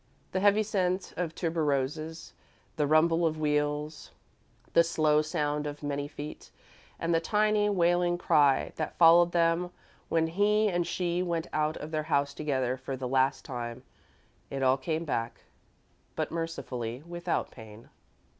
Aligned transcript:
The 0.31 0.39
heavy 0.39 0.63
scent 0.63 1.13
of 1.15 1.35
tuberoses, 1.35 2.33
the 2.75 2.87
rumble 2.87 3.23
of 3.23 3.39
wheels, 3.39 4.09
the 4.73 4.83
slow 4.83 5.21
sound 5.21 5.67
of 5.67 5.83
many 5.83 6.07
feet, 6.07 6.49
and 6.97 7.13
the 7.13 7.19
tiny, 7.19 7.69
wailing 7.69 8.17
cry 8.17 8.73
that 8.77 8.97
followed 8.97 9.31
them 9.31 9.69
when 10.09 10.25
he 10.25 10.67
and 10.69 10.87
she 10.87 11.21
went 11.21 11.45
out 11.53 11.77
of 11.77 11.91
their 11.91 12.01
house 12.09 12.33
together 12.33 12.77
for 12.77 12.97
the 12.97 13.07
last 13.07 13.45
time 13.45 13.83
it 14.49 14.63
all 14.63 14.75
came 14.75 15.05
back, 15.05 15.41
but, 16.15 16.31
mercifully, 16.31 17.03
without 17.05 17.51
pain. 17.51 17.89